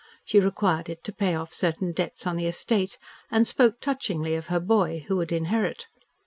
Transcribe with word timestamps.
She 0.25 0.39
required 0.39 0.89
it 0.89 1.03
to 1.03 1.11
pay 1.13 1.35
off 1.35 1.53
certain 1.53 1.91
debts 1.91 2.25
on 2.25 2.35
the 2.35 2.47
estate 2.47 2.97
and 3.29 3.47
spoke 3.47 3.79
touchingly 3.79 4.33
of 4.33 4.47
her 4.47 4.59
boy 4.59 5.05
who 5.07 5.17
would 5.17 5.31
inherit. 5.31 5.85